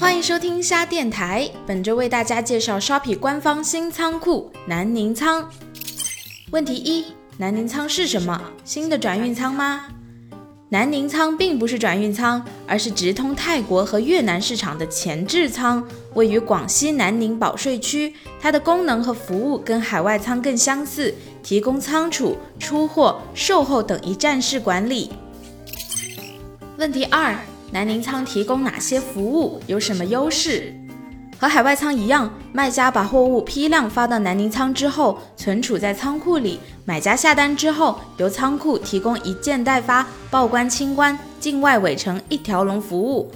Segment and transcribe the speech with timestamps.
[0.00, 5.48] 欢迎收听虾电台，本周为大家介绍 Shopee 官方新仓库南宁仓。
[6.50, 7.04] 问题一：
[7.36, 8.42] 南宁仓是什么？
[8.64, 9.82] 新的转运仓吗？
[10.68, 18.12] 南宁仓并不是转运仓，而是直通泰国和越南市场的前置仓，位于广西南宁保税区。
[18.40, 25.12] 它的功能和服务跟海外仓更相似，提供仓储、出货、售后等一站式管理。
[26.76, 27.32] 问题二：
[27.70, 29.60] 南宁仓提供哪些服务？
[29.68, 30.74] 有什么优势？
[31.38, 36.58] 和海外仓一样，卖家把货物批量发到南宁仓之后，存储在仓库里。
[36.84, 43.30] 买家下单之后，由仓库提供一件代发、报关清关、境外尾程一条龙服务。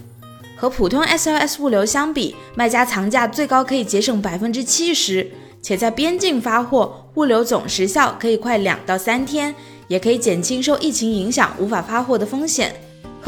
[0.57, 5.31] 和普通 SLS 物流相比，卖家藏价最高可以节省百分之七十，
[5.63, 9.55] 且在边境发货，物流总时效可以快两到三天，
[9.87, 12.75] 也可以减轻受疫情影响无法发货的风险。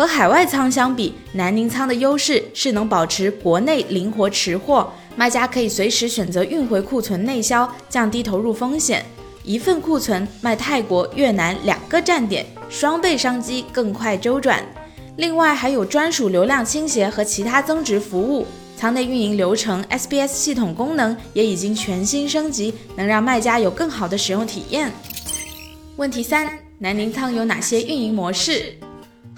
[0.01, 9.05] 和海外仓相比，南宁仓的优势是能保持国内灵活持货，卖家可以随时选择运回库存内销，降低投入风险。
[9.45, 14.65] 一份库存卖泰国、越南两个站点，双倍商机，更快周转。
[15.19, 18.47] 另外还有专属流量倾斜和其他增值服务，
[18.79, 24.91] 仓内运营流程 SBS 系统功能也已经全新升级，能让卖家有更好的使用体验。
[25.97, 28.75] 问题三：南宁仓有哪些运营模式？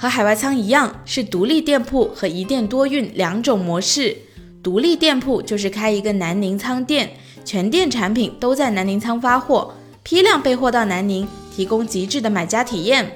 [0.02, 4.16] 和海外仓一样，是独立店铺和一店多运两种模式。
[4.60, 7.08] 独立店铺就是开一个南宁仓店，
[7.44, 13.12] 全店产品都在南宁仓发货，批量备货到南宁，提供极致的买家体验。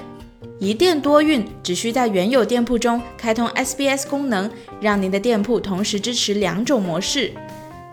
[0.61, 4.49] 一店多运只需在原有店铺中开通 SBS 功能，
[4.81, 7.33] 让您的店铺同时支持两种模式。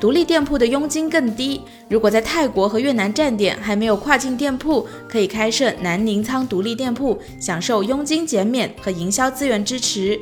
[0.03, 1.61] 独立店铺的佣金更低。
[1.87, 10.19] 如果在泰国和越南站点还没有跨境店铺，可以开设南宁仓独立店铺，享受佣金减免和营销资源支持。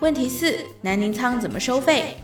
[0.00, 2.16] 问题四：南宁仓怎么收费？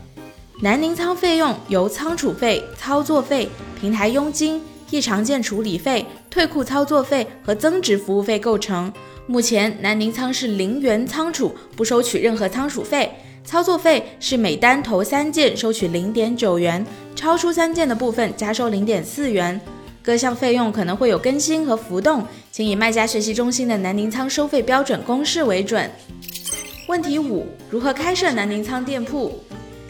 [0.59, 3.47] 南宁仓费用由仓储费、操作费、
[3.79, 8.91] 平台佣金、异常件处理费、退库操作费和增值服务费构成。
[9.27, 13.11] 目前南宁仓是零元仓储，不收取任何仓储费。
[13.43, 16.85] 操作费是每单投三件收取零点九元，
[17.15, 19.59] 超出三件的部分加收零点四元。
[20.01, 25.89] 各项费用可能会有更新和浮动，请以卖家学习中心的南宁仓收费标准公式为准。
[26.87, 29.39] 问题五：如何开设南宁仓店铺？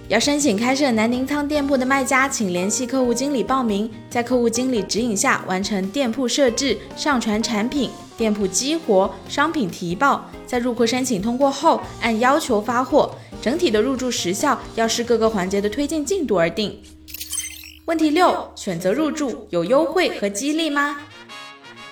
[0.07, 13.15] 要申请开设南宁仓店铺的卖家，请联系客户经理报名，在客户经理指引下完成店铺设置、上传产品、店铺激活、商品提报，在入库申请通过后，按要求发货。
[13.41, 16.79] 整体的入住时效要视各个环节的推进进度而定。
[17.85, 20.97] 问题六：选择入驻有优惠和激励吗？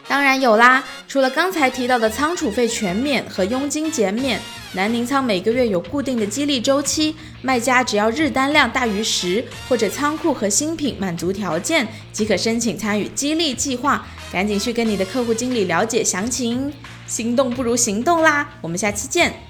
[0.08, 0.85] 当然有啦！
[1.08, 4.40] 除了刚才提到的仓储费全免和佣金减免，
[4.72, 14.08] 南宁仓每个月有固定的激励周期，卖家只要日单量大于十，或者仓库和新品满足条件，即可申请参与激励计划。
[14.31, 16.72] 赶紧去跟你的客户经理了解详情。
[17.06, 18.50] 心动不如行动啦！
[18.62, 19.47] 我们下期见。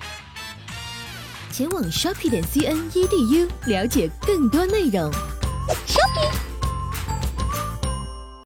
[1.58, 5.12] 前往 shopping 点 cn edu 了解更多内容。